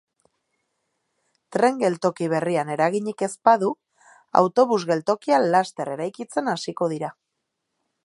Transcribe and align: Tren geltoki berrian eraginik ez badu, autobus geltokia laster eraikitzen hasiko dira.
Tren 1.57 1.77
geltoki 1.83 2.29
berrian 2.31 2.73
eraginik 2.77 3.23
ez 3.29 3.31
badu, 3.49 3.71
autobus 4.43 4.83
geltokia 4.95 5.43
laster 5.55 5.97
eraikitzen 5.97 6.55
hasiko 6.57 6.93
dira. 6.97 7.17